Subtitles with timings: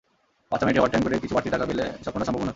[0.51, 2.49] বাচ্চামেয়েটি overtime করে কিছু বাড়তি টাকা পেলে স্বপ্নটা সম্ভব মনে হতো।